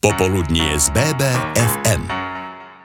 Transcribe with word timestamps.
Popoludnie 0.00 0.80
z 0.80 0.90
BBFM. 0.90 2.19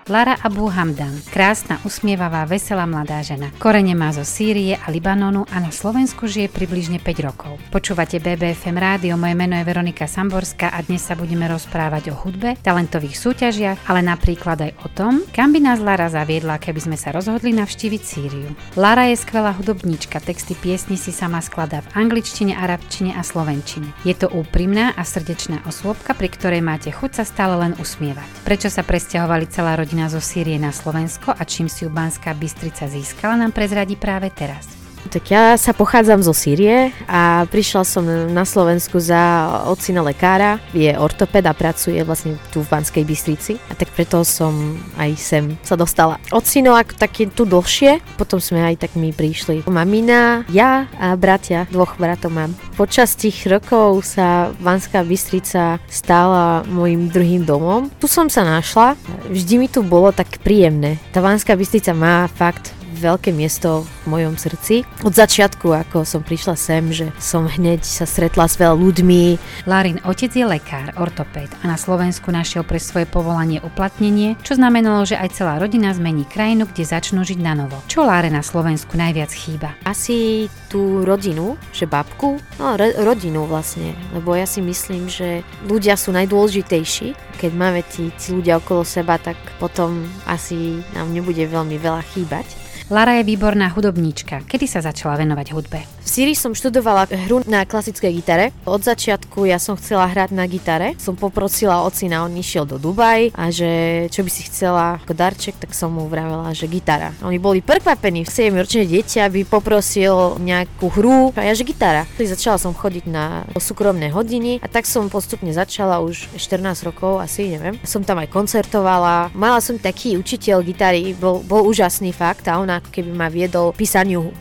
Lara 0.05 0.37
Abu 0.45 0.69
Hamdan, 0.69 1.17
krásna, 1.33 1.81
usmievavá, 1.81 2.45
veselá 2.45 2.85
mladá 2.85 3.25
žena. 3.25 3.49
Korene 3.57 3.97
má 3.97 4.13
zo 4.13 4.21
Sýrie 4.21 4.77
a 4.77 4.93
Libanonu 4.93 5.49
a 5.49 5.57
na 5.57 5.73
Slovensku 5.73 6.29
žije 6.29 6.45
približne 6.45 7.01
5 7.01 7.25
rokov. 7.25 7.57
Počúvate 7.73 8.21
BBFM 8.21 8.77
rádio, 8.77 9.17
moje 9.17 9.33
meno 9.33 9.57
je 9.57 9.65
Veronika 9.65 10.05
Samborská 10.05 10.69
a 10.69 10.85
dnes 10.85 11.01
sa 11.01 11.17
budeme 11.17 11.49
rozprávať 11.49 12.13
o 12.13 12.21
hudbe, 12.21 12.53
talentových 12.61 13.17
súťažiach, 13.17 13.89
ale 13.89 14.05
napríklad 14.05 14.69
aj 14.69 14.71
o 14.85 14.93
tom, 14.93 15.25
kam 15.33 15.49
by 15.49 15.73
nás 15.73 15.81
Lara 15.81 16.05
zaviedla, 16.05 16.61
keby 16.61 16.85
sme 16.85 16.97
sa 17.01 17.09
rozhodli 17.09 17.49
navštíviť 17.57 18.01
Sýriu. 18.05 18.53
Lara 18.77 19.09
je 19.09 19.17
skvelá 19.17 19.57
hudobníčka, 19.57 20.21
texty 20.21 20.53
piesni 20.53 21.01
si 21.01 21.09
sama 21.09 21.41
skladá 21.41 21.81
v 21.81 22.05
angličtine, 22.05 22.53
arabčine 22.53 23.17
a 23.17 23.25
slovenčine. 23.25 23.89
Je 24.05 24.13
to 24.13 24.29
úprimná 24.29 24.93
a 24.93 25.01
srdečná 25.01 25.65
osôbka, 25.65 26.13
pri 26.13 26.29
ktorej 26.29 26.61
máte 26.61 26.93
chuť 26.93 27.11
sa 27.17 27.23
stále 27.25 27.57
len 27.57 27.73
usmievať. 27.81 28.45
Prečo 28.45 28.69
sa 28.69 28.85
presťahovali 28.85 29.49
celá 29.49 29.73
rodina 29.73 29.94
rodina 29.95 30.11
zo 30.11 30.19
Sýrie 30.19 30.59
na 30.59 30.75
Slovensko 30.75 31.31
a 31.31 31.47
čím 31.47 31.71
si 31.71 31.87
ju 31.87 31.89
Banská 31.89 32.35
Bystrica 32.35 32.83
získala, 32.83 33.39
nám 33.39 33.55
prezradí 33.55 33.95
práve 33.95 34.27
teraz. 34.27 34.84
Tak 35.09 35.23
ja 35.31 35.55
sa 35.55 35.71
pochádzam 35.71 36.25
zo 36.25 36.33
Sýrie 36.35 36.91
a 37.07 37.47
prišla 37.47 37.81
som 37.87 38.03
na 38.05 38.43
Slovensku 38.43 38.99
za 38.99 39.47
ocina 39.69 40.03
lekára, 40.03 40.59
je 40.75 40.91
ortoped 40.97 41.45
a 41.45 41.53
pracuje 41.55 42.01
vlastne 42.03 42.35
tu 42.51 42.65
v 42.65 42.69
Banskej 42.69 43.03
Bystrici 43.07 43.55
a 43.71 43.77
tak 43.77 43.93
preto 43.95 44.25
som 44.27 44.75
aj 44.99 45.11
sem 45.15 45.43
sa 45.63 45.79
dostala. 45.79 46.19
Ocino 46.35 46.75
ako 46.75 46.99
také 46.99 47.31
tu 47.31 47.47
dlhšie, 47.47 48.03
potom 48.19 48.43
sme 48.43 48.65
aj 48.65 48.87
tak 48.87 48.91
mi 48.99 49.15
prišli. 49.15 49.63
Mamina, 49.69 50.43
ja 50.51 50.89
a 50.99 51.15
bratia, 51.15 51.69
dvoch 51.71 51.95
bratov 51.95 52.35
mám. 52.35 52.51
Počas 52.75 53.15
tých 53.15 53.47
rokov 53.47 54.03
sa 54.03 54.51
Banská 54.59 55.05
Bystrica 55.07 55.79
stala 55.87 56.67
môjim 56.67 57.07
druhým 57.07 57.47
domom. 57.47 57.87
Tu 58.03 58.11
som 58.11 58.27
sa 58.27 58.43
našla, 58.43 58.99
vždy 59.31 59.53
mi 59.63 59.67
tu 59.71 59.79
bolo 59.79 60.11
tak 60.11 60.43
príjemné. 60.43 60.99
Tá 61.15 61.23
Banská 61.23 61.55
Bystrica 61.55 61.95
má 61.95 62.27
fakt 62.27 62.75
veľké 62.97 63.29
miesto 63.35 63.83
v 64.05 64.15
mojom 64.15 64.35
srdci. 64.39 64.87
Od 65.03 65.13
začiatku, 65.13 65.71
ako 65.71 66.07
som 66.07 66.23
prišla 66.23 66.55
sem, 66.55 66.89
že 66.89 67.11
som 67.19 67.45
hneď 67.45 67.83
sa 67.83 68.07
stretla 68.07 68.47
s 68.47 68.55
veľa 68.55 68.75
ľuďmi. 68.75 69.21
Larin 69.69 69.99
otec 70.07 70.31
je 70.31 70.45
lekár, 70.47 70.95
ortopéd 70.97 71.51
a 71.61 71.69
na 71.69 71.77
Slovensku 71.77 72.31
našiel 72.31 72.63
pre 72.63 72.79
svoje 72.81 73.05
povolanie 73.05 73.59
uplatnenie, 73.61 74.39
čo 74.41 74.55
znamenalo, 74.55 75.03
že 75.03 75.19
aj 75.19 75.35
celá 75.35 75.59
rodina 75.59 75.91
zmení 75.91 76.25
krajinu, 76.25 76.65
kde 76.65 76.83
začnú 76.87 77.21
žiť 77.21 77.39
na 77.43 77.53
novo. 77.53 77.77
Čo 77.91 78.07
Láre 78.07 78.31
na 78.31 78.45
Slovensku 78.45 78.95
najviac 78.95 79.31
chýba? 79.33 79.75
Asi 79.83 80.47
tú 80.69 81.07
rodinu, 81.07 81.55
že 81.71 81.87
babku, 81.87 82.37
no 82.59 82.75
ro- 82.75 82.97
rodinu 83.03 83.47
vlastne, 83.47 83.95
lebo 84.11 84.35
ja 84.35 84.43
si 84.43 84.59
myslím, 84.59 85.07
že 85.07 85.41
ľudia 85.65 85.95
sú 85.95 86.11
najdôležitejší. 86.11 87.39
Keď 87.39 87.51
máme 87.51 87.83
tí, 87.87 88.11
tí 88.15 88.31
ľudia 88.31 88.59
okolo 88.59 88.87
seba, 88.87 89.19
tak 89.19 89.35
potom 89.59 90.07
asi 90.27 90.79
nám 90.95 91.11
nebude 91.11 91.43
veľmi 91.47 91.75
veľa 91.79 92.03
chýbať. 92.15 92.64
Lara 92.85 93.17
je 93.17 93.25
výborná 93.25 93.73
hudobníčka. 93.73 94.45
Kedy 94.45 94.69
sa 94.69 94.77
začala 94.77 95.17
venovať 95.17 95.57
hudbe? 95.57 95.81
V 95.81 96.05
Syrii 96.05 96.37
som 96.37 96.53
študovala 96.53 97.09
hru 97.25 97.41
na 97.49 97.65
klasickej 97.65 98.13
gitare. 98.21 98.53
Od 98.61 98.77
začiatku 98.77 99.49
ja 99.49 99.57
som 99.57 99.73
chcela 99.73 100.05
hrať 100.05 100.29
na 100.37 100.45
gitare. 100.45 100.93
Som 101.01 101.17
poprosila 101.17 101.81
ocina, 101.81 102.21
on 102.21 102.37
išiel 102.37 102.69
do 102.69 102.77
Dubaj 102.77 103.33
a 103.33 103.49
že 103.49 104.05
čo 104.13 104.21
by 104.21 104.29
si 104.29 104.45
chcela 104.45 105.01
ako 105.01 105.17
darček, 105.17 105.57
tak 105.57 105.73
som 105.73 105.97
mu 105.97 106.05
vravela, 106.05 106.53
že 106.53 106.69
gitara. 106.69 107.09
Oni 107.25 107.41
boli 107.41 107.65
prekvapení, 107.65 108.21
v 108.21 108.29
7 108.29 108.53
ročné 108.53 108.85
dieťa 108.85 109.33
by 109.33 109.41
poprosil 109.49 110.37
nejakú 110.37 110.93
hru 110.93 111.33
a 111.33 111.41
ja, 111.41 111.57
že 111.57 111.65
gitara. 111.65 112.05
Začala 112.21 112.61
som 112.61 112.77
chodiť 112.77 113.09
na 113.09 113.49
súkromné 113.57 114.13
hodiny 114.13 114.61
a 114.61 114.69
tak 114.69 114.85
som 114.85 115.09
postupne 115.09 115.49
začala 115.49 116.05
už 116.05 116.29
14 116.37 116.85
rokov, 116.85 117.17
asi 117.17 117.49
neviem. 117.49 117.81
Som 117.81 118.05
tam 118.05 118.21
aj 118.21 118.29
koncertovala. 118.29 119.33
Mala 119.33 119.57
som 119.57 119.81
taký 119.81 120.21
učiteľ 120.21 120.61
gitary, 120.61 121.17
bol, 121.17 121.41
bol 121.41 121.65
úžasný 121.65 122.13
fakt 122.13 122.45
a 122.45 122.61
ona 122.61 122.74
ako 122.79 122.89
keby 122.91 123.11
ma 123.11 123.27
viedol 123.31 123.71
písaniu 123.71 124.29
e, 124.29 124.31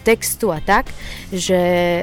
textu 0.00 0.52
a 0.52 0.60
tak, 0.62 0.88
že 1.28 1.56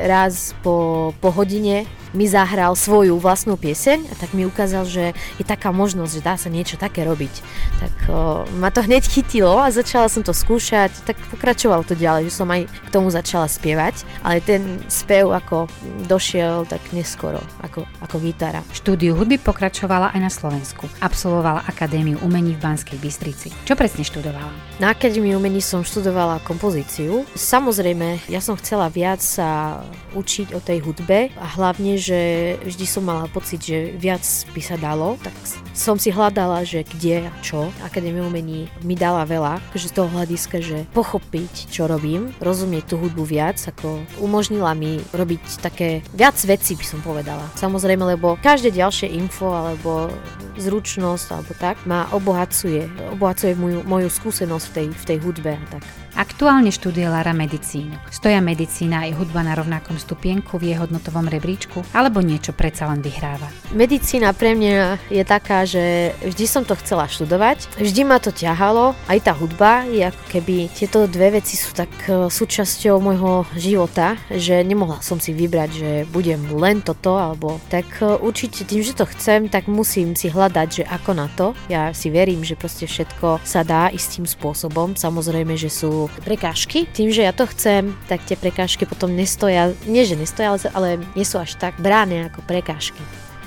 raz 0.06 0.54
po, 0.62 1.12
po 1.18 1.30
hodine 1.34 1.86
mi 2.14 2.30
zahral 2.30 2.78
svoju 2.78 3.18
vlastnú 3.18 3.58
pieseň 3.58 4.10
a 4.10 4.14
tak 4.16 4.32
mi 4.38 4.46
ukázal, 4.46 4.86
že 4.86 5.18
je 5.42 5.46
taká 5.46 5.74
možnosť, 5.74 6.12
že 6.14 6.22
dá 6.26 6.36
sa 6.38 6.50
niečo 6.50 6.78
také 6.78 7.04
robiť. 7.04 7.34
Tak 7.82 7.94
o, 8.08 8.46
ma 8.62 8.70
to 8.70 8.86
hneď 8.86 9.04
chytilo 9.06 9.58
a 9.58 9.74
začala 9.74 10.08
som 10.08 10.22
to 10.22 10.32
skúšať, 10.32 10.94
tak 11.04 11.18
pokračovalo 11.34 11.82
to 11.84 11.98
ďalej, 11.98 12.30
že 12.30 12.38
som 12.38 12.48
aj 12.54 12.70
k 12.70 12.90
tomu 12.94 13.10
začala 13.10 13.50
spievať, 13.50 14.06
ale 14.22 14.40
ten 14.46 14.80
spev 14.88 15.34
ako 15.34 15.66
došiel 16.06 16.70
tak 16.70 16.82
neskoro, 16.94 17.42
ako, 17.66 17.84
ako 18.00 18.16
gitara. 18.22 18.62
Štúdiu 18.72 19.18
hudby 19.18 19.42
pokračovala 19.42 20.14
aj 20.14 20.20
na 20.22 20.32
Slovensku. 20.32 20.86
Absolvovala 21.02 21.66
Akadémiu 21.66 22.22
umení 22.22 22.54
v 22.54 22.62
Banskej 22.62 23.02
Bystrici. 23.02 23.50
Čo 23.66 23.74
presne 23.74 24.06
študovala? 24.06 24.54
Na 24.78 24.94
Akadémiu 24.94 25.42
umení 25.42 25.60
som 25.60 25.82
študovala 25.82 26.46
kompozíciu. 26.46 27.26
Samozrejme, 27.34 28.30
ja 28.30 28.38
som 28.38 28.54
chcela 28.60 28.88
viac 28.94 29.20
sa 29.24 29.82
učiť 30.14 30.54
o 30.54 30.60
tej 30.62 30.86
hudbe 30.86 31.34
a 31.34 31.46
hlavne, 31.58 31.98
že 32.04 32.20
vždy 32.68 32.84
som 32.84 33.08
mala 33.08 33.32
pocit, 33.32 33.64
že 33.64 33.96
viac 33.96 34.24
by 34.52 34.60
sa 34.60 34.76
dalo, 34.76 35.16
tak 35.24 35.32
som 35.74 35.98
si 35.98 36.14
hľadala, 36.14 36.64
že 36.64 36.86
kde 36.86 37.28
a 37.28 37.34
čo. 37.42 37.74
Akadémia 37.82 38.24
umení 38.24 38.70
mi 38.86 38.94
dala 38.94 39.26
veľa, 39.26 39.60
že 39.74 39.90
z 39.90 39.98
toho 39.98 40.10
hľadiska, 40.10 40.62
že 40.62 40.86
pochopiť, 40.94 41.74
čo 41.74 41.90
robím, 41.90 42.32
rozumieť 42.40 42.94
tú 42.94 42.96
hudbu 43.02 43.26
viac, 43.26 43.58
ako 43.58 44.06
umožnila 44.22 44.72
mi 44.78 45.02
robiť 45.12 45.60
také 45.60 46.06
viac 46.14 46.38
veci, 46.46 46.78
by 46.78 46.86
som 46.86 47.02
povedala. 47.02 47.44
Samozrejme, 47.58 48.06
lebo 48.16 48.38
každé 48.40 48.72
ďalšie 48.72 49.12
info 49.18 49.50
alebo 49.50 50.14
zručnosť 50.58 51.28
alebo 51.34 51.52
tak 51.58 51.82
ma 51.90 52.06
obohacuje, 52.14 52.86
obohacuje 53.18 53.58
moju, 53.58 53.82
moju 53.84 54.10
skúsenosť 54.10 54.66
v 54.70 54.74
tej, 54.74 54.88
v 54.94 55.04
tej 55.10 55.18
hudbe 55.26 55.52
a 55.58 55.66
tak. 55.78 55.84
Aktuálne 56.14 56.70
študuje 56.70 57.10
Lara 57.10 57.34
medicínu. 57.34 57.98
Stoja 58.14 58.38
medicína 58.38 59.10
aj 59.10 59.18
hudba 59.18 59.42
na 59.42 59.58
rovnakom 59.58 59.98
stupienku 59.98 60.62
v 60.62 60.70
jej 60.70 60.78
hodnotovom 60.78 61.26
rebríčku, 61.26 61.82
alebo 61.90 62.22
niečo 62.22 62.54
predsa 62.54 62.86
len 62.86 63.02
vyhráva? 63.02 63.50
Medicína 63.74 64.30
pre 64.38 64.54
mňa 64.54 65.10
je 65.10 65.24
taká, 65.26 65.63
že 65.64 66.14
vždy 66.24 66.46
som 66.46 66.64
to 66.64 66.78
chcela 66.80 67.10
študovať, 67.10 67.80
vždy 67.80 68.02
ma 68.08 68.18
to 68.22 68.32
ťahalo, 68.32 68.96
aj 69.08 69.20
tá 69.24 69.34
hudba 69.36 69.84
je 69.90 70.08
ako 70.08 70.24
keby 70.30 70.56
tieto 70.72 71.06
dve 71.10 71.40
veci 71.40 71.56
sú 71.60 71.74
tak 71.76 71.92
e, 72.08 72.28
súčasťou 72.30 73.00
môjho 73.00 73.48
života, 73.56 74.16
že 74.32 74.62
nemohla 74.62 75.00
som 75.02 75.18
si 75.18 75.36
vybrať, 75.36 75.70
že 75.72 75.92
budem 76.10 76.40
len 76.56 76.80
toto, 76.84 77.18
alebo 77.18 77.60
tak 77.68 77.88
e, 78.00 78.18
určite 78.20 78.64
tým, 78.64 78.84
že 78.84 78.98
to 78.98 79.06
chcem, 79.10 79.48
tak 79.48 79.68
musím 79.68 80.14
si 80.14 80.30
hľadať, 80.30 80.68
že 80.70 80.84
ako 80.88 81.12
na 81.14 81.28
to. 81.34 81.58
Ja 81.68 81.92
si 81.92 82.14
verím, 82.14 82.46
že 82.46 82.60
proste 82.60 82.86
všetko 82.88 83.44
sa 83.44 83.62
dá 83.66 83.90
istým 83.90 84.24
spôsobom. 84.24 84.96
Samozrejme, 84.96 85.56
že 85.58 85.70
sú 85.70 86.08
prekážky. 86.24 86.86
Tým, 86.90 87.10
že 87.10 87.26
ja 87.26 87.34
to 87.36 87.50
chcem, 87.50 87.94
tak 88.08 88.24
tie 88.26 88.38
prekážky 88.38 88.88
potom 88.88 89.14
nestoja, 89.14 89.74
nie 89.88 90.04
že 90.04 90.20
nestoja, 90.20 90.56
ale 90.74 91.02
nie 91.18 91.26
sú 91.26 91.40
až 91.40 91.56
tak 91.58 91.78
bráne 91.80 92.30
ako 92.30 92.46
prekážky. 92.46 93.02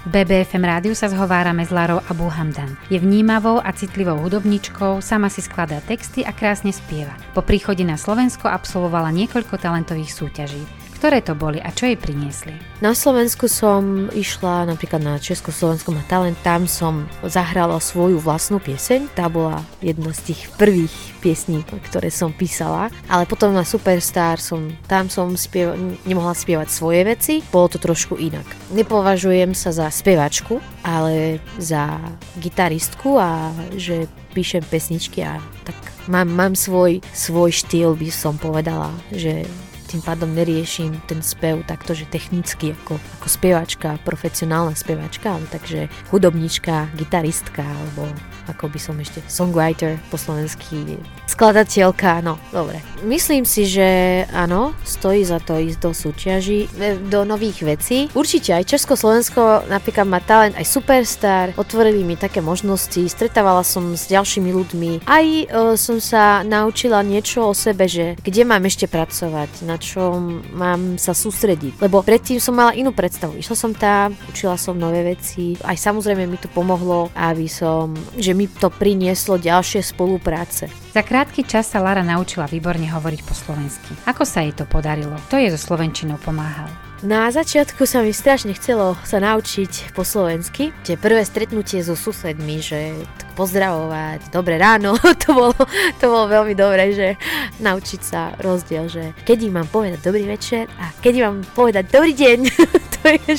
BBFM 0.06 0.62
rádiu 0.62 0.94
sa 0.94 1.11
zhovárame 1.11 1.67
s 1.67 1.75
Larou 1.75 1.99
Abu 2.06 2.31
Hamdan. 2.31 2.78
Je 2.87 2.94
vnímavou 2.94 3.59
a 3.59 3.75
citlivou 3.75 4.15
hudobničkou, 4.22 5.03
sama 5.03 5.27
si 5.27 5.43
skladá 5.43 5.83
texty 5.83 6.22
a 6.22 6.31
krásne 6.31 6.71
spieva. 6.71 7.11
Po 7.34 7.43
príchode 7.43 7.83
na 7.83 7.99
Slovensko 7.99 8.47
absolvovala 8.47 9.11
niekoľko 9.11 9.59
talentových 9.59 10.15
súťaží. 10.15 10.85
Ktoré 10.97 11.21
to 11.21 11.37
boli 11.37 11.61
a 11.61 11.69
čo 11.77 11.93
jej 11.93 12.01
priniesli? 12.01 12.57
Na 12.81 12.97
Slovensku 12.97 13.53
som 13.53 14.09
išla 14.17 14.65
napríklad 14.65 15.05
na 15.05 15.21
Československom 15.21 16.01
a 16.01 16.09
talent, 16.09 16.41
tam 16.41 16.65
som 16.65 17.05
zahrala 17.21 17.77
svoju 17.77 18.17
vlastnú 18.17 18.57
pieseň, 18.65 19.12
tá 19.12 19.29
bola 19.29 19.61
jedna 19.84 20.17
z 20.17 20.33
tých 20.33 20.49
prvých 20.57 20.93
piesní, 21.21 21.61
ktoré 21.69 22.09
som 22.09 22.33
písala, 22.33 22.89
ale 23.12 23.29
potom 23.29 23.53
na 23.53 23.69
Superstar 23.69 24.41
som, 24.41 24.73
tam 24.89 25.12
som 25.12 25.37
spiev, 25.37 25.77
nemohla 26.09 26.33
spievať 26.33 26.73
svoje 26.73 27.05
veci, 27.05 27.34
bolo 27.53 27.69
to 27.69 27.77
trošku 27.77 28.17
inak. 28.17 28.49
Nepovažujem 28.73 29.53
sa 29.53 29.77
za 29.77 29.93
spevačku, 29.93 30.65
ale 30.81 31.45
za 31.61 32.01
gitaristku 32.41 33.21
a 33.21 33.53
že 33.77 34.09
píšem 34.33 34.65
pesničky 34.65 35.28
a 35.28 35.45
tak. 35.69 35.77
Mám, 36.09 36.33
mám 36.33 36.54
svoj, 36.57 37.04
svoj 37.10 37.53
štýl, 37.53 37.99
by 37.99 38.09
som 38.09 38.39
povedala, 38.41 38.95
že 39.10 39.45
tým 39.86 40.03
pádom 40.03 40.34
neriešim 40.34 40.98
ten 41.06 41.22
spev 41.22 41.62
takto, 41.65 41.94
že 41.94 42.10
technicky 42.10 42.74
ako, 42.74 42.98
ako 43.22 43.28
spievačka, 43.30 44.03
profesionálna 44.03 44.74
spievačka, 44.74 45.38
ale 45.38 45.47
takže 45.48 45.86
hudobníčka, 46.10 46.91
gitaristka 46.98 47.62
alebo 47.62 48.10
ako 48.47 48.71
by 48.71 48.78
som 48.78 48.97
ešte 49.03 49.22
songwriter 49.27 49.98
po 50.09 50.16
slovensky, 50.18 50.98
skladateľka, 51.27 52.22
no 52.22 52.38
dobre. 52.54 52.78
Myslím 53.03 53.42
si, 53.42 53.66
že 53.66 54.22
áno, 54.30 54.72
stojí 54.86 55.27
za 55.27 55.42
to 55.42 55.59
ísť 55.59 55.78
do 55.83 55.91
súťaží, 55.91 56.71
e, 56.78 56.97
do 57.10 57.27
nových 57.27 57.66
vecí. 57.66 58.06
Určite 58.15 58.54
aj 58.54 58.71
Československo 58.71 59.66
napríklad 59.66 60.06
má 60.06 60.22
talent, 60.22 60.54
aj 60.54 60.66
Superstar, 60.66 61.53
otvorili 61.59 62.06
mi 62.06 62.15
také 62.15 62.39
možnosti, 62.39 63.03
stretávala 63.10 63.66
som 63.66 63.98
s 63.98 64.06
ďalšími 64.06 64.50
ľuďmi, 64.54 64.91
aj 65.04 65.27
e, 65.27 65.44
som 65.74 65.98
sa 65.98 66.47
naučila 66.47 67.03
niečo 67.03 67.50
o 67.50 67.53
sebe, 67.53 67.91
že 67.91 68.15
kde 68.22 68.47
mám 68.47 68.62
ešte 68.65 68.86
pracovať, 68.86 69.66
na 69.66 69.76
na 69.77 69.84
čom 69.84 70.41
mám 70.57 70.97
sa 70.97 71.13
sústrediť. 71.13 71.84
Lebo 71.84 72.01
predtým 72.01 72.41
som 72.41 72.57
mala 72.57 72.73
inú 72.73 72.97
predstavu. 72.97 73.37
Išla 73.37 73.57
som 73.61 73.77
tam, 73.77 74.17
učila 74.33 74.57
som 74.57 74.73
nové 74.73 75.05
veci. 75.05 75.53
Aj 75.61 75.77
samozrejme 75.77 76.25
mi 76.25 76.41
to 76.41 76.49
pomohlo, 76.49 77.13
aby 77.13 77.45
som, 77.45 77.93
že 78.17 78.33
mi 78.33 78.49
to 78.49 78.73
prinieslo 78.73 79.37
ďalšie 79.37 79.84
spolupráce. 79.84 80.73
Za 80.97 81.05
krátky 81.05 81.45
čas 81.45 81.69
sa 81.69 81.84
Lara 81.84 82.01
naučila 82.01 82.49
výborne 82.49 82.89
hovoriť 82.89 83.21
po 83.28 83.37
slovensky. 83.37 83.93
Ako 84.09 84.25
sa 84.25 84.41
jej 84.41 84.57
to 84.57 84.65
podarilo? 84.65 85.13
To 85.28 85.37
je 85.37 85.53
so 85.53 85.61
slovenčinou 85.61 86.17
pomáhal? 86.25 86.85
Na 87.04 87.28
začiatku 87.28 87.84
sa 87.84 88.01
mi 88.01 88.09
strašne 88.09 88.57
chcelo 88.57 88.97
sa 89.04 89.21
naučiť 89.21 89.93
po 89.93 90.01
slovensky. 90.01 90.72
Tie 90.81 90.97
prvé 90.97 91.28
stretnutie 91.28 91.84
so 91.84 91.93
susedmi, 91.93 92.65
že 92.65 92.97
pozdravovať, 93.37 94.33
dobré 94.33 94.57
ráno, 94.57 94.97
to 95.22 95.37
bolo, 95.37 95.53
to 96.01 96.04
bolo 96.09 96.25
veľmi 96.25 96.57
dobré, 96.57 96.97
že 96.97 97.21
naučiť 97.60 98.01
sa 98.01 98.33
rozdiel, 98.41 98.89
že 98.89 99.13
kedy 99.28 99.53
mám 99.53 99.69
povedať 99.69 100.01
dobrý 100.01 100.25
večer 100.25 100.72
a 100.81 100.89
kedy 101.04 101.21
mám 101.21 101.45
povedať 101.53 101.84
dobrý 101.93 102.16
deň, 102.16 102.39
to 103.06 103.34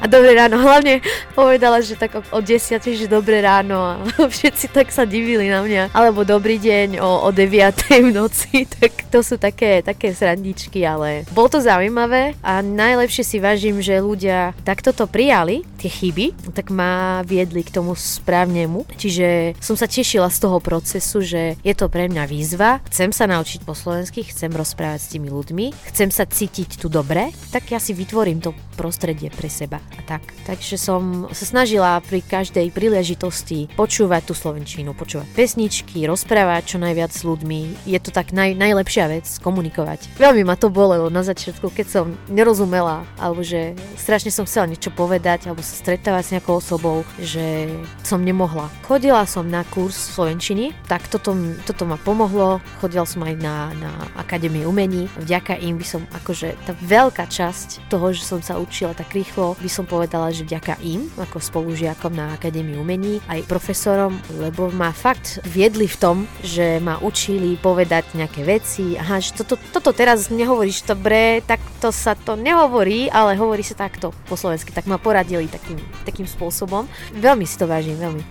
a 0.00 0.06
dobré 0.08 0.32
ráno, 0.38 0.62
hlavne 0.62 1.04
povedala, 1.36 1.82
že 1.84 1.98
tak 1.98 2.16
o, 2.16 2.22
o 2.32 2.40
10, 2.40 2.80
že 2.80 3.06
dobré 3.10 3.44
ráno 3.44 3.76
a 3.76 3.92
všetci 4.34 4.72
tak 4.72 4.88
sa 4.94 5.04
divili 5.04 5.50
na 5.50 5.60
mňa, 5.60 5.92
alebo 5.92 6.24
dobrý 6.24 6.56
deň 6.56 7.02
o, 7.02 7.26
o 7.26 7.30
9 7.34 8.06
v 8.06 8.10
noci, 8.14 8.64
tak 8.80 9.10
to 9.12 9.20
sú 9.20 9.36
také, 9.36 9.82
také 9.82 10.14
srandičky, 10.16 10.86
ale 10.86 11.26
bolo 11.34 11.52
to 11.52 11.58
zaujímavé 11.60 12.38
a 12.40 12.62
najlepšie 12.62 13.24
si 13.26 13.36
vážim, 13.42 13.82
že 13.82 13.98
ľudia 13.98 14.54
takto 14.62 14.94
to 14.94 15.10
prijali, 15.10 15.66
tie 15.76 15.90
chyby, 15.92 16.54
tak 16.54 16.72
ma 16.72 17.20
viedli 17.26 17.66
k 17.66 17.74
tomu 17.74 17.92
správnemu, 17.98 18.86
čiže 18.96 19.26
že 19.26 19.56
som 19.58 19.74
sa 19.74 19.90
tešila 19.90 20.28
z 20.30 20.38
toho 20.38 20.58
procesu, 20.60 21.24
že 21.24 21.56
je 21.64 21.74
to 21.74 21.90
pre 21.90 22.06
mňa 22.06 22.24
výzva, 22.28 22.84
chcem 22.86 23.10
sa 23.10 23.24
naučiť 23.26 23.64
po 23.64 23.72
slovensky, 23.72 24.22
chcem 24.28 24.52
rozprávať 24.52 25.00
s 25.02 25.10
tými 25.16 25.32
ľuďmi, 25.32 25.72
chcem 25.90 26.12
sa 26.12 26.28
cítiť 26.28 26.78
tu 26.78 26.86
dobre, 26.92 27.32
tak 27.50 27.72
ja 27.72 27.80
si 27.80 27.96
vytvorím 27.96 28.44
to 28.44 28.52
prostredie 28.76 28.95
pre 28.98 29.48
seba 29.48 29.78
a 29.96 30.00
tak. 30.04 30.22
Takže 30.44 30.76
som 30.78 31.26
sa 31.32 31.44
snažila 31.48 31.98
pri 32.04 32.22
každej 32.22 32.70
príležitosti 32.70 33.66
počúvať 33.74 34.30
tú 34.30 34.34
slovenčinu, 34.36 34.92
počúvať 34.92 35.26
pesničky, 35.32 36.04
rozprávať 36.06 36.76
čo 36.76 36.76
najviac 36.78 37.10
s 37.10 37.24
ľuďmi. 37.26 37.88
Je 37.88 37.98
to 37.98 38.10
tak 38.12 38.30
naj, 38.30 38.54
najlepšia 38.54 39.08
vec, 39.10 39.26
komunikovať. 39.42 40.18
Veľmi 40.20 40.46
ma 40.46 40.54
to 40.54 40.70
bolelo 40.70 41.08
na 41.10 41.22
začiatku, 41.24 41.72
keď 41.72 41.86
som 41.88 42.06
nerozumela, 42.30 43.06
alebo 43.18 43.42
že 43.42 43.74
strašne 43.96 44.30
som 44.30 44.46
chcela 44.46 44.70
niečo 44.70 44.92
povedať, 44.92 45.48
alebo 45.48 45.62
sa 45.64 45.74
stretávať 45.74 46.22
s 46.22 46.32
nejakou 46.36 46.58
osobou, 46.60 47.02
že 47.18 47.70
som 48.04 48.22
nemohla. 48.22 48.70
Chodila 48.86 49.24
som 49.26 49.48
na 49.48 49.66
kurz 49.66 49.96
slovenčiny, 50.14 50.74
tak 50.86 51.08
toto, 51.10 51.34
toto 51.66 51.82
ma 51.88 51.98
pomohlo. 51.98 52.62
Chodila 52.78 53.08
som 53.08 53.26
aj 53.26 53.34
na, 53.40 53.72
na 53.80 53.90
Akadémii 54.20 54.68
umení. 54.68 55.10
Vďaka 55.18 55.58
im 55.58 55.80
by 55.80 55.86
som, 55.86 56.02
akože 56.14 56.54
tá 56.68 56.72
veľká 56.78 57.26
časť 57.26 57.90
toho, 57.90 58.14
že 58.14 58.22
som 58.22 58.38
sa 58.38 58.60
učila 58.60 58.85
tak 58.92 59.16
rýchlo, 59.16 59.56
by 59.58 59.70
som 59.70 59.88
povedala, 59.88 60.30
že 60.30 60.44
vďaka 60.44 60.78
im, 60.84 61.08
ako 61.16 61.40
spolužiakom 61.40 62.12
na 62.12 62.36
Akadémii 62.36 62.78
umení, 62.78 63.18
aj 63.26 63.48
profesorom, 63.48 64.18
lebo 64.36 64.68
ma 64.70 64.92
fakt 64.92 65.40
viedli 65.48 65.88
v 65.88 65.96
tom, 65.96 66.16
že 66.44 66.78
ma 66.78 67.00
učili 67.00 67.56
povedať 67.58 68.14
nejaké 68.14 68.44
veci. 68.44 68.94
Aha, 68.94 69.18
že 69.18 69.34
toto, 69.34 69.56
toto 69.72 69.90
teraz 69.96 70.28
nehovoríš 70.28 70.86
dobre, 70.86 71.40
tak 71.42 71.58
to 71.80 71.90
sa 71.90 72.14
to 72.14 72.36
nehovorí, 72.36 73.08
ale 73.10 73.34
hovorí 73.34 73.64
sa 73.64 73.74
takto 73.74 74.12
po 74.30 74.36
slovensky. 74.36 74.70
Tak 74.70 74.86
ma 74.86 75.00
poradili 75.00 75.48
takým, 75.48 75.80
takým 76.04 76.28
spôsobom. 76.28 76.86
Veľmi 77.16 77.48
si 77.48 77.56
to 77.56 77.66
vážim, 77.66 77.96
veľmi. 77.96 78.22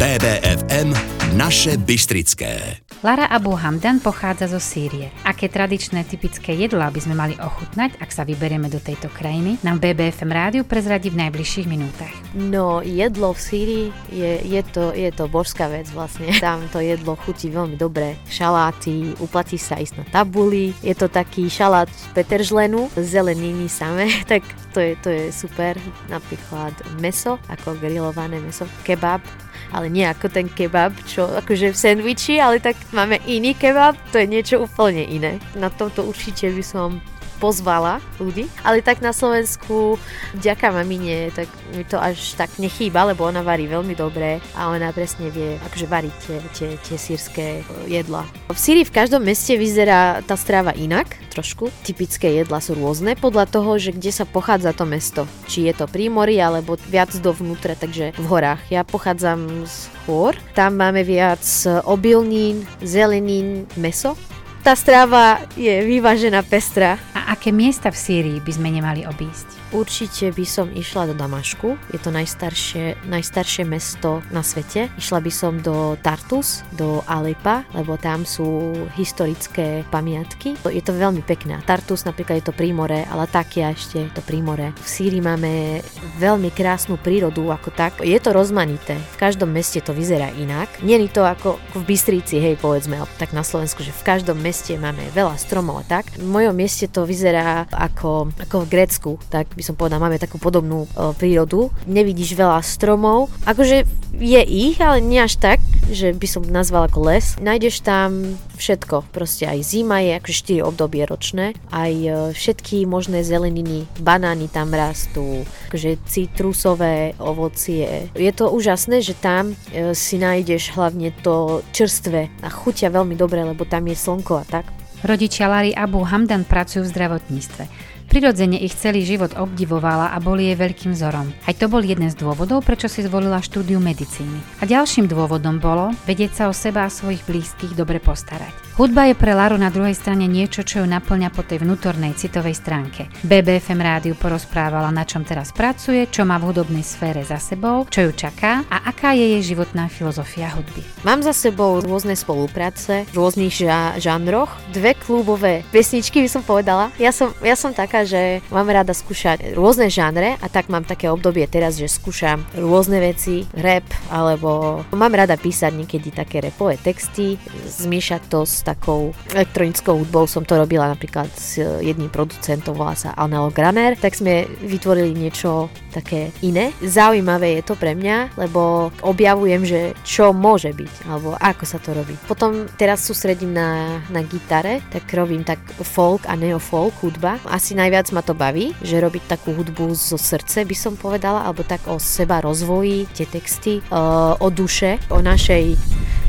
BBFM 0.00 0.96
Naše 1.36 1.76
Bystrické. 1.76 2.80
Lara 3.00 3.24
Abu 3.32 3.56
Hamdan 3.56 3.96
pochádza 3.96 4.44
zo 4.44 4.60
Sýrie. 4.60 5.08
Aké 5.24 5.48
tradičné 5.48 6.04
typické 6.04 6.52
jedlá 6.52 6.92
by 6.92 7.00
sme 7.00 7.16
mali 7.16 7.32
ochutnať, 7.40 7.96
ak 7.96 8.12
sa 8.12 8.28
vyberieme 8.28 8.68
do 8.68 8.76
tejto 8.76 9.08
krajiny, 9.08 9.56
nám 9.64 9.80
BBFM 9.80 10.28
rádiu 10.28 10.68
prezradí 10.68 11.08
v 11.08 11.24
najbližších 11.24 11.64
minútach. 11.64 12.12
No, 12.36 12.84
jedlo 12.84 13.32
v 13.32 13.40
Sýrii 13.40 13.86
je, 14.12 14.44
je, 14.44 14.60
to, 14.68 14.92
je 14.92 15.08
to 15.16 15.32
božská 15.32 15.72
vec 15.72 15.88
vlastne. 15.96 16.28
Tam 16.44 16.60
to 16.68 16.84
jedlo 16.84 17.16
chutí 17.16 17.48
veľmi 17.48 17.80
dobre. 17.80 18.20
Šaláty, 18.28 19.16
uplatí 19.16 19.56
sa 19.56 19.80
ísť 19.80 20.04
na 20.04 20.20
tabuli. 20.20 20.76
Je 20.84 20.92
to 20.92 21.08
taký 21.08 21.48
šalát 21.48 21.88
z 21.88 22.04
petržlenu, 22.12 22.92
zeleniny 23.00 23.72
samé, 23.72 24.12
tak 24.30 24.44
to 24.76 24.84
je, 24.84 24.92
to 25.00 25.08
je 25.08 25.24
super. 25.32 25.72
Napríklad 26.12 26.76
meso, 27.00 27.40
ako 27.48 27.80
grillované 27.80 28.44
meso, 28.44 28.68
kebab, 28.84 29.24
ale 29.70 29.90
nie 29.90 30.06
ako 30.06 30.30
ten 30.30 30.46
kebab, 30.50 30.94
čo 31.06 31.30
akože 31.30 31.72
v 31.72 31.80
sendviči, 31.80 32.42
ale 32.42 32.58
tak 32.58 32.76
máme 32.90 33.22
iný 33.26 33.54
kebab, 33.54 33.94
to 34.10 34.22
je 34.22 34.26
niečo 34.26 34.56
úplne 34.62 35.06
iné. 35.06 35.38
Na 35.54 35.70
tomto 35.70 36.06
určite 36.06 36.50
by 36.50 36.64
som 36.64 36.98
pozvala 37.40 38.04
ľudí, 38.20 38.52
ale 38.60 38.84
tak 38.84 39.00
na 39.00 39.16
Slovensku 39.16 39.96
vďaka 40.36 40.68
mamine, 40.76 41.32
tak 41.32 41.48
mi 41.72 41.88
to 41.88 41.96
až 41.96 42.36
tak 42.36 42.52
nechýba, 42.60 43.08
lebo 43.08 43.24
ona 43.24 43.40
varí 43.40 43.64
veľmi 43.64 43.96
dobre 43.96 44.44
a 44.52 44.68
ona 44.68 44.92
presne 44.92 45.32
vie 45.32 45.56
akože 45.56 45.86
variť 45.88 46.14
tie, 46.20 46.38
tie, 46.52 46.68
tie 46.76 46.96
sírske 47.00 47.44
jedla. 47.88 48.28
V 48.52 48.58
Sýrii 48.60 48.84
v 48.84 48.92
každom 48.92 49.24
meste 49.24 49.56
vyzerá 49.56 50.20
tá 50.20 50.36
strava 50.36 50.76
inak, 50.76 51.16
trošku. 51.32 51.72
Typické 51.86 52.42
jedla 52.42 52.60
sú 52.60 52.76
rôzne 52.76 53.16
podľa 53.16 53.48
toho, 53.48 53.80
že 53.80 53.96
kde 53.96 54.12
sa 54.12 54.28
pochádza 54.28 54.76
to 54.76 54.84
mesto. 54.84 55.22
Či 55.46 55.70
je 55.70 55.74
to 55.78 55.86
pri 55.88 56.12
mori 56.12 56.36
alebo 56.36 56.76
viac 56.90 57.14
dovnútra, 57.16 57.78
takže 57.78 58.12
v 58.18 58.26
horách. 58.28 58.60
Ja 58.68 58.84
pochádzam 58.84 59.64
z 59.64 59.88
hôr, 60.04 60.34
tam 60.52 60.76
máme 60.76 61.06
viac 61.06 61.40
obilnín, 61.86 62.66
zelenín, 62.82 63.70
meso 63.78 64.18
tá 64.60 64.76
strava 64.76 65.40
je 65.56 65.72
vyvážená 65.84 66.44
pestra. 66.44 66.96
A 67.12 67.36
aké 67.36 67.52
miesta 67.52 67.92
v 67.92 68.00
Sýrii 68.00 68.38
by 68.40 68.52
sme 68.52 68.68
nemali 68.72 69.04
obísť? 69.04 69.59
Určite 69.70 70.34
by 70.34 70.42
som 70.42 70.66
išla 70.74 71.10
do 71.10 71.14
Damašku, 71.14 71.78
je 71.94 71.98
to 72.02 72.10
najstaršie, 72.10 73.06
najstaršie 73.06 73.62
mesto 73.62 74.18
na 74.34 74.42
svete. 74.42 74.90
Išla 74.98 75.22
by 75.22 75.30
som 75.30 75.62
do 75.62 75.94
Tartus, 76.02 76.66
do 76.74 77.06
Alepa, 77.06 77.62
lebo 77.70 77.94
tam 77.94 78.26
sú 78.26 78.74
historické 78.98 79.86
pamiatky. 79.94 80.58
Je 80.66 80.82
to 80.82 80.90
veľmi 80.90 81.22
pekné. 81.22 81.62
Tartus 81.62 82.02
napríklad 82.02 82.42
je 82.42 82.50
to 82.50 82.54
prímore, 82.54 83.06
ale 83.06 83.30
Takia 83.30 83.70
ešte 83.70 84.10
je 84.10 84.10
to 84.10 84.26
prímore. 84.26 84.74
V 84.74 84.88
Sýrii 84.90 85.22
máme 85.22 85.86
veľmi 86.18 86.50
krásnu 86.50 86.98
prírodu 86.98 87.46
ako 87.54 87.70
tak. 87.70 88.02
Je 88.02 88.18
to 88.18 88.34
rozmanité. 88.34 88.98
V 89.14 89.22
každom 89.22 89.54
meste 89.54 89.78
to 89.78 89.94
vyzerá 89.94 90.34
inak. 90.34 90.66
Není 90.82 91.14
to 91.14 91.22
ako 91.22 91.62
v 91.78 91.82
Bystrici, 91.86 92.42
hej, 92.42 92.58
povedzme, 92.58 92.98
tak 93.22 93.30
na 93.30 93.46
Slovensku, 93.46 93.86
že 93.86 93.94
v 93.94 94.02
každom 94.02 94.34
meste 94.42 94.74
máme 94.74 95.14
veľa 95.14 95.38
stromov 95.38 95.82
a 95.82 95.84
tak. 95.86 96.10
V 96.18 96.26
mojom 96.26 96.58
meste 96.58 96.90
to 96.90 97.06
vyzerá 97.06 97.70
ako, 97.70 98.34
ako 98.34 98.66
v 98.66 98.70
Grécku, 98.70 99.10
tak 99.30 99.46
by 99.60 99.68
som 99.68 99.76
povedala, 99.76 100.08
máme 100.08 100.16
takú 100.16 100.40
podobnú 100.40 100.88
e, 100.88 101.12
prírodu. 101.20 101.68
Nevidíš 101.84 102.32
veľa 102.32 102.64
stromov, 102.64 103.28
akože 103.44 103.84
je 104.16 104.42
ich, 104.48 104.80
ale 104.80 105.04
nie 105.04 105.20
až 105.20 105.36
tak, 105.36 105.60
že 105.92 106.16
by 106.16 106.24
som 106.24 106.48
nazval 106.48 106.88
ako 106.88 107.12
les. 107.12 107.36
Nájdeš 107.36 107.84
tam 107.84 108.40
všetko, 108.56 109.12
proste 109.12 109.44
aj 109.44 109.60
zima 109.60 110.00
je 110.00 110.16
akože 110.16 110.64
4 110.64 110.68
obdobie 110.72 111.04
ročné, 111.04 111.52
aj 111.68 111.92
e, 111.92 112.10
všetky 112.32 112.88
možné 112.88 113.20
zeleniny, 113.20 113.84
banány 114.00 114.48
tam 114.48 114.72
rastú, 114.72 115.44
akože 115.68 116.00
citrusové 116.08 117.12
ovocie. 117.20 118.08
Je 118.16 118.32
to 118.32 118.48
úžasné, 118.48 119.04
že 119.04 119.12
tam 119.12 119.52
e, 119.52 119.92
si 119.92 120.16
nájdeš 120.16 120.72
hlavne 120.72 121.12
to 121.20 121.60
čerstvé 121.76 122.32
a 122.40 122.48
chutia 122.48 122.88
veľmi 122.88 123.12
dobre, 123.12 123.44
lebo 123.44 123.68
tam 123.68 123.84
je 123.84 123.96
slnko 123.98 124.34
a 124.40 124.44
tak. 124.48 124.66
Rodičia 125.00 125.48
Lary 125.48 125.72
Abu 125.72 126.04
Hamdan 126.04 126.44
pracujú 126.44 126.84
v 126.84 126.92
zdravotníctve. 126.92 127.89
Prirodzene 128.10 128.58
ich 128.58 128.74
celý 128.74 129.06
život 129.06 129.38
obdivovala 129.38 130.10
a 130.10 130.18
boli 130.18 130.50
jej 130.50 130.58
veľkým 130.58 130.98
vzorom. 130.98 131.30
Aj 131.46 131.54
to 131.54 131.70
bol 131.70 131.78
jeden 131.78 132.10
z 132.10 132.18
dôvodov, 132.18 132.66
prečo 132.66 132.90
si 132.90 133.06
zvolila 133.06 133.38
štúdiu 133.38 133.78
medicíny. 133.78 134.34
A 134.58 134.66
ďalším 134.66 135.06
dôvodom 135.06 135.62
bolo 135.62 135.94
vedieť 136.10 136.34
sa 136.34 136.44
o 136.50 136.52
seba 136.52 136.84
a 136.84 136.90
svojich 136.90 137.22
blízkych 137.22 137.78
dobre 137.78 138.02
postarať. 138.02 138.70
Hudba 138.80 139.12
je 139.12 139.14
pre 139.14 139.36
Laru 139.36 139.60
na 139.60 139.68
druhej 139.68 139.92
strane 139.92 140.24
niečo, 140.24 140.64
čo 140.64 140.80
ju 140.80 140.86
naplňa 140.88 141.28
po 141.36 141.44
tej 141.44 141.60
vnútornej 141.60 142.16
citovej 142.16 142.56
stránke. 142.56 143.12
BBFM 143.28 143.76
rádiu 143.76 144.16
porozprávala, 144.16 144.88
na 144.88 145.04
čom 145.04 145.20
teraz 145.20 145.52
pracuje, 145.52 146.08
čo 146.08 146.24
má 146.24 146.40
v 146.40 146.48
hudobnej 146.48 146.80
sfére 146.80 147.20
za 147.20 147.36
sebou, 147.36 147.84
čo 147.92 148.08
ju 148.08 148.16
čaká 148.16 148.64
a 148.72 148.88
aká 148.88 149.12
je 149.12 149.36
jej 149.36 149.52
životná 149.52 149.92
filozofia 149.92 150.48
hudby. 150.56 150.80
Mám 151.04 151.20
za 151.20 151.36
sebou 151.36 151.76
rôzne 151.84 152.16
spolupráce 152.16 153.04
v 153.12 153.14
rôznych 153.20 153.52
ža- 153.52 154.00
žánroch, 154.00 154.48
dve 154.72 154.96
klubové 154.96 155.60
pesničky 155.76 156.24
by 156.24 156.30
som 156.32 156.40
povedala. 156.40 156.88
Ja 156.96 157.12
som, 157.12 157.36
ja 157.44 157.60
som 157.60 157.76
taká, 157.76 157.99
že 158.04 158.40
mám 158.50 158.68
rada 158.68 158.92
skúšať 158.92 159.54
rôzne 159.54 159.90
žánre 159.90 160.36
a 160.40 160.46
tak 160.46 160.68
mám 160.72 160.84
také 160.84 161.08
obdobie 161.08 161.46
teraz, 161.46 161.76
že 161.80 161.90
skúšam 161.90 162.42
rôzne 162.56 163.00
veci, 163.00 163.46
rap, 163.56 163.86
alebo 164.12 164.82
mám 164.94 165.14
rada 165.14 165.36
písať 165.36 165.72
niekedy 165.74 166.12
také 166.14 166.44
repové 166.44 166.76
texty, 166.76 167.40
zmiešať 167.66 168.22
to 168.28 168.44
s 168.44 168.62
takou 168.62 169.12
elektronickou 169.32 170.00
hudbou. 170.00 170.24
Som 170.26 170.44
to 170.44 170.58
robila 170.58 170.90
napríklad 170.90 171.28
s 171.34 171.60
jedným 171.60 172.12
producentom, 172.12 172.76
volá 172.76 172.94
sa 172.94 173.16
Analog 173.16 173.54
Runner, 173.54 173.96
tak 173.96 174.16
sme 174.16 174.46
vytvorili 174.64 175.16
niečo 175.16 175.72
také 175.90 176.30
iné. 176.44 176.70
Zaujímavé 176.80 177.60
je 177.60 177.62
to 177.66 177.74
pre 177.74 177.94
mňa, 177.98 178.38
lebo 178.38 178.92
objavujem, 179.02 179.62
že 179.66 179.80
čo 180.06 180.30
môže 180.30 180.70
byť, 180.70 181.10
alebo 181.10 181.34
ako 181.38 181.64
sa 181.66 181.78
to 181.82 181.92
robí. 181.92 182.14
Potom 182.28 182.66
teraz 182.78 183.02
sústredím 183.04 183.52
na, 183.54 184.00
na 184.08 184.22
gitare, 184.22 184.84
tak 184.92 185.10
robím 185.12 185.42
tak 185.42 185.58
folk 185.82 186.24
a 186.30 186.38
neofolk 186.38 186.94
hudba. 187.02 187.42
Asi 187.48 187.74
najviac 187.90 188.14
ma 188.14 188.22
to 188.22 188.38
baví, 188.38 188.70
že 188.86 189.02
robiť 189.02 189.26
takú 189.26 189.50
hudbu 189.50 189.98
zo 189.98 190.14
srdce 190.14 190.62
by 190.62 190.76
som 190.78 190.94
povedala, 190.94 191.42
alebo 191.42 191.66
tak 191.66 191.82
o 191.90 191.98
seba 191.98 192.38
rozvoji, 192.38 193.10
tie 193.10 193.26
texty, 193.26 193.82
uh, 193.90 194.38
o 194.38 194.46
duše, 194.46 195.02
o 195.10 195.18
našej 195.18 195.74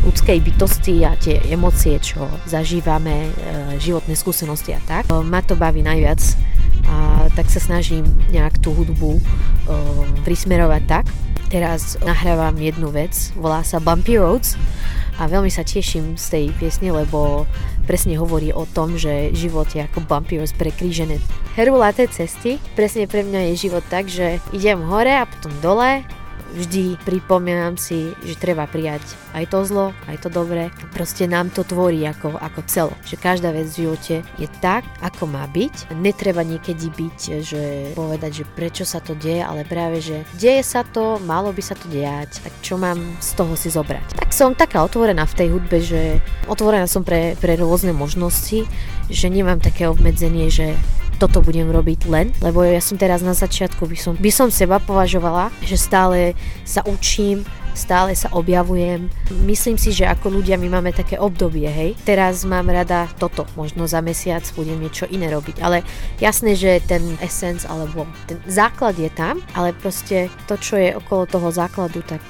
ľudskej 0.01 0.41
bytosti 0.41 1.05
a 1.05 1.13
tie 1.21 1.37
emócie, 1.53 2.01
čo 2.01 2.25
zažívame, 2.49 3.29
uh, 3.29 3.77
životné 3.77 4.17
skúsenosti 4.17 4.73
a 4.73 4.81
tak. 4.89 5.05
Uh, 5.13 5.21
ma 5.21 5.45
to 5.45 5.53
baví 5.53 5.85
najviac 5.85 6.17
a 6.89 7.29
tak 7.37 7.45
sa 7.45 7.61
snažím 7.61 8.09
nejak 8.33 8.57
tú 8.57 8.73
hudbu 8.73 9.21
prismerovať 10.25 10.81
tak. 10.89 11.05
Teraz 11.53 11.93
nahrávam 12.01 12.57
jednu 12.57 12.89
vec, 12.89 13.13
volá 13.37 13.61
sa 13.61 13.77
Bumpy 13.77 14.17
Roads 14.17 14.57
a 15.21 15.29
veľmi 15.29 15.53
sa 15.53 15.61
teším 15.61 16.17
z 16.17 16.25
tej 16.25 16.45
piesne, 16.57 16.89
lebo 16.89 17.45
presne 17.83 18.15
hovorí 18.15 18.53
o 18.53 18.63
tom, 18.69 18.95
že 18.95 19.33
život 19.33 19.67
je 19.73 19.83
ako 19.83 20.05
bumpy 20.05 20.39
roads 20.39 20.55
prekrížené 20.55 21.17
herulaté 21.59 22.07
cesty. 22.07 22.61
Presne 22.77 23.09
pre 23.09 23.25
mňa 23.25 23.51
je 23.51 23.67
život 23.67 23.83
tak, 23.91 24.07
že 24.07 24.39
idem 24.55 24.79
hore 24.85 25.11
a 25.11 25.27
potom 25.27 25.51
dole 25.59 26.05
vždy 26.55 26.99
pripomínam 27.03 27.79
si, 27.79 28.11
že 28.23 28.35
treba 28.35 28.67
prijať 28.67 29.03
aj 29.31 29.47
to 29.47 29.63
zlo, 29.63 29.85
aj 30.11 30.17
to 30.21 30.29
dobré. 30.29 30.69
Proste 30.91 31.25
nám 31.27 31.49
to 31.51 31.63
tvorí 31.63 32.03
ako, 32.03 32.35
ako 32.35 32.59
celo. 32.67 32.93
Že 33.07 33.15
každá 33.19 33.49
vec 33.55 33.71
v 33.71 33.87
živote 33.87 34.15
je 34.35 34.47
tak, 34.59 34.83
ako 34.99 35.27
má 35.27 35.47
byť. 35.47 35.95
Netreba 35.95 36.43
niekedy 36.43 36.91
byť, 36.91 37.19
že 37.43 37.63
povedať, 37.95 38.43
že 38.43 38.49
prečo 38.51 38.83
sa 38.83 38.99
to 38.99 39.15
deje, 39.15 39.43
ale 39.43 39.63
práve, 39.63 40.03
že 40.03 40.27
deje 40.35 40.63
sa 40.63 40.83
to, 40.83 41.17
malo 41.23 41.55
by 41.55 41.63
sa 41.63 41.75
to 41.75 41.87
dejať, 41.87 42.43
tak 42.43 42.53
čo 42.59 42.75
mám 42.75 42.99
z 43.23 43.29
toho 43.35 43.53
si 43.55 43.71
zobrať. 43.71 44.19
Tak 44.19 44.29
som 44.35 44.51
taká 44.55 44.83
otvorená 44.83 45.23
v 45.23 45.37
tej 45.37 45.47
hudbe, 45.55 45.77
že 45.79 46.19
otvorená 46.51 46.85
som 46.87 47.07
pre, 47.07 47.39
pre 47.39 47.55
rôzne 47.55 47.95
možnosti, 47.95 48.67
že 49.07 49.27
nemám 49.27 49.59
také 49.59 49.87
obmedzenie, 49.87 50.51
že 50.51 50.75
toto 51.21 51.45
budem 51.45 51.69
robiť 51.69 52.09
len, 52.09 52.33
lebo 52.41 52.65
ja 52.65 52.81
som 52.81 52.97
teraz 52.97 53.21
na 53.21 53.37
začiatku, 53.37 53.85
by 53.85 53.93
som, 53.93 54.13
by 54.17 54.31
som 54.33 54.49
seba 54.49 54.81
považovala, 54.81 55.53
že 55.61 55.77
stále 55.77 56.33
sa 56.65 56.81
učím, 56.81 57.45
stále 57.77 58.17
sa 58.17 58.33
objavujem. 58.33 59.05
Myslím 59.45 59.77
si, 59.77 59.93
že 59.93 60.09
ako 60.09 60.41
ľudia 60.41 60.57
my 60.57 60.81
máme 60.81 60.91
také 60.97 61.21
obdobie, 61.21 61.69
hej. 61.69 61.93
Teraz 62.03 62.41
mám 62.41 62.67
rada 62.73 63.05
toto, 63.21 63.45
možno 63.53 63.85
za 63.85 64.01
mesiac 64.01 64.41
budem 64.57 64.81
niečo 64.81 65.05
iné 65.13 65.29
robiť, 65.29 65.61
ale 65.61 65.85
jasné, 66.17 66.57
že 66.57 66.81
ten 66.89 67.05
essence 67.21 67.69
alebo 67.69 68.09
ten 68.25 68.41
základ 68.49 68.97
je 68.97 69.13
tam, 69.13 69.39
ale 69.53 69.77
proste 69.77 70.27
to, 70.49 70.57
čo 70.57 70.75
je 70.81 70.97
okolo 70.97 71.29
toho 71.29 71.53
základu, 71.53 72.01
tak 72.01 72.21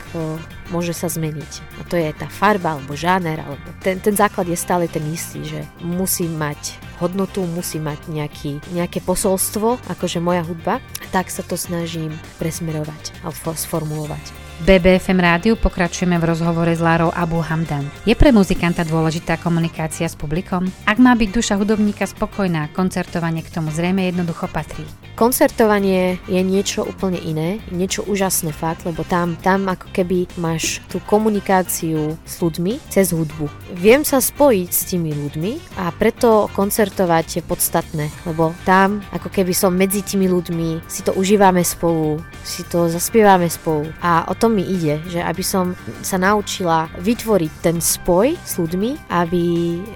môže 0.68 0.92
sa 0.92 1.08
zmeniť. 1.08 1.52
A 1.80 1.88
to 1.88 1.96
je 1.96 2.12
tá 2.12 2.28
farba 2.28 2.76
alebo 2.76 2.92
žáner, 2.94 3.40
alebo 3.40 3.72
ten, 3.80 4.04
ten 4.04 4.14
základ 4.14 4.52
je 4.52 4.60
stále 4.60 4.92
ten 4.92 5.04
istý, 5.10 5.48
že 5.48 5.64
musí 5.80 6.28
mať 6.28 6.91
hodnotu, 7.02 7.42
musí 7.50 7.82
mať 7.82 8.14
nejaký, 8.14 8.62
nejaké 8.78 9.02
posolstvo, 9.02 9.82
akože 9.90 10.22
moja 10.22 10.46
hudba, 10.46 10.78
tak 11.10 11.34
sa 11.34 11.42
to 11.42 11.58
snažím 11.58 12.14
presmerovať 12.38 13.26
alebo 13.26 13.58
sformulovať. 13.58 14.42
BBFM 14.62 15.18
rádiu 15.18 15.58
pokračujeme 15.58 16.22
v 16.22 16.28
rozhovore 16.38 16.70
s 16.70 16.78
Lárou 16.78 17.10
Abu 17.10 17.42
Hamdan. 17.42 17.82
Je 18.06 18.14
pre 18.14 18.30
muzikanta 18.30 18.86
dôležitá 18.86 19.42
komunikácia 19.42 20.06
s 20.06 20.14
publikom? 20.14 20.70
Ak 20.86 21.02
má 21.02 21.18
byť 21.18 21.30
duša 21.34 21.58
hudobníka 21.58 22.06
spokojná, 22.06 22.70
koncertovanie 22.70 23.42
k 23.42 23.50
tomu 23.50 23.74
zrejme 23.74 24.06
jednoducho 24.14 24.46
patrí. 24.54 24.86
Koncertovanie 25.22 26.18
je 26.26 26.42
niečo 26.42 26.82
úplne 26.82 27.22
iné, 27.22 27.62
niečo 27.70 28.02
úžasné 28.10 28.50
fakt, 28.58 28.90
lebo 28.90 29.06
tam, 29.06 29.38
tam 29.38 29.70
ako 29.70 29.94
keby 29.94 30.26
máš 30.42 30.82
tú 30.90 30.98
komunikáciu 31.06 32.18
s 32.26 32.42
ľuďmi 32.42 32.82
cez 32.90 33.14
hudbu. 33.14 33.46
Viem 33.78 34.02
sa 34.02 34.18
spojiť 34.18 34.70
s 34.74 34.82
tými 34.90 35.14
ľuďmi 35.14 35.78
a 35.78 35.94
preto 35.94 36.50
koncertovať 36.58 37.38
je 37.38 37.42
podstatné, 37.46 38.10
lebo 38.26 38.58
tam 38.66 39.06
ako 39.14 39.30
keby 39.30 39.54
som 39.54 39.78
medzi 39.78 40.02
tými 40.02 40.26
ľuďmi, 40.26 40.90
si 40.90 41.06
to 41.06 41.14
užívame 41.14 41.62
spolu, 41.62 42.18
si 42.42 42.66
to 42.66 42.90
zaspievame 42.90 43.46
spolu 43.46 43.94
a 44.02 44.26
o 44.26 44.34
tom 44.34 44.58
mi 44.58 44.66
ide, 44.66 45.06
že 45.06 45.22
aby 45.22 45.46
som 45.46 45.78
sa 46.02 46.18
naučila 46.18 46.90
vytvoriť 46.98 47.52
ten 47.62 47.78
spoj 47.78 48.34
s 48.42 48.58
ľuďmi, 48.58 49.14
aby 49.14 49.44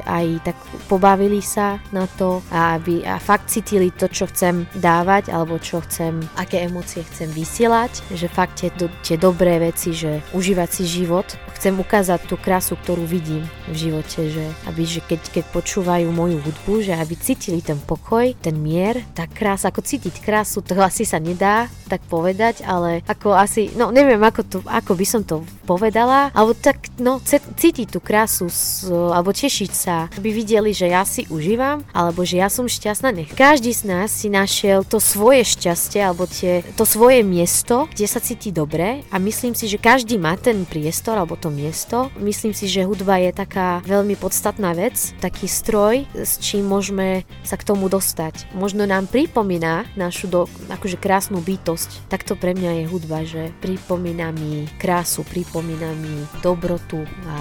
aj 0.05 0.53
tak 0.53 0.57
pobavili 0.85 1.41
sa 1.41 1.81
na 1.89 2.05
to 2.13 2.45
a 2.53 2.77
aby 2.77 3.01
a 3.01 3.17
fakt 3.17 3.49
cítili 3.49 3.89
to, 3.89 4.05
čo 4.05 4.29
chcem 4.29 4.69
dávať 4.77 5.14
alebo 5.31 5.55
čo 5.61 5.79
chcem, 5.85 6.19
aké 6.35 6.67
emócie 6.67 7.05
chcem 7.07 7.31
vysielať, 7.31 8.03
že 8.11 8.27
fakt 8.27 8.59
tie, 8.59 8.69
tie 9.05 9.15
dobré 9.15 9.61
veci, 9.63 9.95
že 9.95 10.19
užívať 10.35 10.69
si 10.69 10.83
život. 10.83 11.25
Chcem 11.55 11.79
ukázať 11.79 12.27
tú 12.27 12.35
krásu, 12.35 12.75
ktorú 12.75 13.07
vidím 13.07 13.47
v 13.71 13.87
živote, 13.87 14.27
že 14.27 14.45
aby, 14.67 14.83
že 14.83 14.99
keď, 14.99 15.21
keď 15.31 15.45
počúvajú 15.55 16.11
moju 16.11 16.43
hudbu, 16.43 16.83
že 16.83 16.93
aby 16.99 17.15
cítili 17.15 17.63
ten 17.63 17.79
pokoj, 17.79 18.35
ten 18.43 18.59
mier, 18.59 18.99
tá 19.15 19.23
krása, 19.25 19.71
ako 19.71 19.79
cítiť 19.81 20.19
krásu, 20.19 20.59
to 20.59 20.75
asi 20.83 21.07
sa 21.07 21.17
nedá 21.17 21.71
tak 21.85 22.01
povedať, 22.09 22.65
ale 22.65 23.05
ako 23.05 23.37
asi, 23.37 23.69
no 23.77 23.93
neviem, 23.93 24.19
ako 24.19 24.41
to, 24.43 24.57
ako 24.65 24.97
by 24.97 25.05
som 25.05 25.21
to 25.21 25.45
povedala, 25.69 26.33
alebo 26.33 26.57
tak, 26.57 26.89
no, 26.97 27.21
cítiť 27.21 27.87
tú 27.93 27.99
krásu, 28.01 28.49
s, 28.49 28.85
alebo 28.89 29.33
tešiť 29.33 29.71
sa, 29.71 30.09
aby 30.17 30.33
videli, 30.33 30.73
že 30.73 30.89
ja 30.89 31.05
si 31.05 31.29
užívam, 31.29 31.85
alebo 31.93 32.25
že 32.25 32.41
ja 32.41 32.49
som 32.49 32.65
šťastná. 32.65 33.13
Nech 33.13 33.31
každý 33.33 33.71
z 33.73 33.83
nás 33.85 34.09
si 34.09 34.27
našiel 34.29 34.81
to 34.85 34.94
svoje 34.99 35.45
šťastie, 35.45 36.01
alebo 36.01 36.25
tie, 36.29 36.61
to 36.75 36.83
svoje 36.83 37.21
miesto, 37.21 37.87
kde 37.91 38.05
sa 38.07 38.19
cíti 38.23 38.49
dobre 38.49 39.05
a 39.11 39.15
myslím 39.21 39.53
si, 39.53 39.65
že 39.65 39.81
každý 39.81 40.19
má 40.19 40.35
ten 40.35 40.63
priestor, 40.63 41.17
alebo 41.17 41.35
to 41.39 41.49
miesto. 41.49 42.13
Myslím 42.19 42.53
si, 42.53 42.69
že 42.69 42.87
hudba 42.87 43.17
je 43.21 43.31
taká 43.31 43.81
veľmi 43.85 44.15
podstatná 44.19 44.75
vec, 44.77 45.15
taký 45.19 45.49
stroj, 45.49 46.05
s 46.13 46.37
čím 46.39 46.67
môžeme 46.67 47.25
sa 47.43 47.57
k 47.57 47.67
tomu 47.67 47.87
dostať. 47.89 48.51
Možno 48.53 48.85
nám 48.85 49.09
pripomína 49.09 49.87
našu 49.97 50.27
do, 50.27 50.39
akože 50.69 50.99
krásnu 51.01 51.41
bytosť. 51.41 52.09
Tak 52.11 52.27
to 52.27 52.37
pre 52.37 52.53
mňa 52.53 52.83
je 52.83 52.91
hudba, 52.91 53.25
že 53.25 53.49
pripomína 53.59 54.31
mi 54.35 54.69
krásu, 54.77 55.25
pripomína 55.25 55.89
mi 55.97 56.25
dobrotu 56.45 57.01
a 57.25 57.35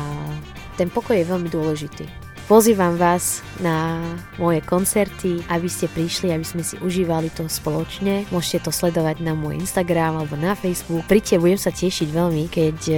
ten 0.75 0.91
pokoj 0.91 1.15
je 1.15 1.27
veľmi 1.29 1.49
dôležitý. 1.51 2.24
Pozývam 2.45 3.01
vás 3.01 3.41
na 3.57 4.05
moje 4.37 4.61
koncerty, 4.61 5.41
aby 5.49 5.65
ste 5.65 5.89
prišli, 5.89 6.29
aby 6.29 6.45
sme 6.45 6.61
si 6.61 6.77
užívali 6.77 7.33
to 7.33 7.49
spoločne. 7.49 8.29
Môžete 8.29 8.69
to 8.69 8.71
sledovať 8.71 9.25
na 9.25 9.33
môj 9.33 9.65
Instagram 9.65 10.21
alebo 10.21 10.37
na 10.37 10.53
Facebook. 10.53 11.09
Príďte, 11.09 11.41
budem 11.41 11.57
sa 11.57 11.73
tešiť 11.73 12.05
veľmi, 12.13 12.45
keď 12.53 12.79
e, 12.93 12.97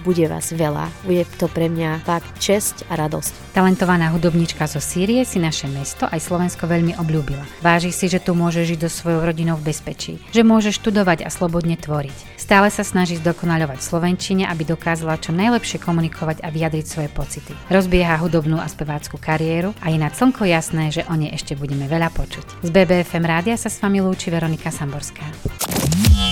bude 0.00 0.24
vás 0.24 0.56
veľa. 0.56 0.88
Bude 1.04 1.28
to 1.36 1.52
pre 1.52 1.68
mňa 1.68 2.00
fakt 2.00 2.32
česť 2.40 2.88
a 2.88 2.96
radosť. 2.96 3.52
Talentovaná 3.52 4.08
hudobníčka 4.08 4.64
zo 4.64 4.80
Sýrie 4.80 5.20
si 5.28 5.36
naše 5.36 5.68
mesto 5.68 6.08
aj 6.08 6.24
Slovensko 6.24 6.64
veľmi 6.64 6.96
obľúbila. 6.96 7.44
Váži 7.60 7.92
si, 7.92 8.08
že 8.08 8.24
tu 8.24 8.32
môže 8.32 8.64
žiť 8.64 8.78
do 8.80 8.88
svojou 8.88 9.20
rodinou 9.20 9.60
v 9.60 9.68
bezpečí, 9.68 10.16
že 10.32 10.40
môže 10.40 10.72
študovať 10.72 11.28
a 11.28 11.30
slobodne 11.34 11.76
tvoriť. 11.76 12.40
Stále 12.40 12.72
sa 12.72 12.80
snaží 12.80 13.20
zdokonaľovať 13.20 13.84
Slovenčine, 13.84 14.48
aby 14.48 14.64
dokázala 14.64 15.20
čo 15.20 15.36
najlepšie 15.36 15.76
komunikovať 15.76 16.40
a 16.40 16.48
vyjadriť 16.48 16.86
svoje 16.88 17.12
pocity. 17.12 17.52
Rozbieha 17.68 18.16
hudobnú 18.16 18.56
a 18.56 18.77
spevácku 18.78 19.18
kariéru 19.18 19.74
a 19.82 19.90
je 19.90 19.98
na 19.98 20.06
slnko 20.06 20.46
jasné, 20.46 20.94
že 20.94 21.02
o 21.10 21.18
nej 21.18 21.34
ešte 21.34 21.58
budeme 21.58 21.90
veľa 21.90 22.14
počuť. 22.14 22.62
Z 22.62 22.70
BBFM 22.70 23.26
rádia 23.26 23.58
sa 23.58 23.66
s 23.66 23.82
vami 23.82 23.98
lúči 23.98 24.30
Veronika 24.30 24.70
Samborská. 24.70 25.26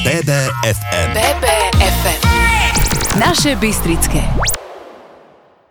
BBFM. 0.07 1.11
BBFM. 1.11 2.21
Naše 3.19 3.59
Bystrické. 3.59 4.23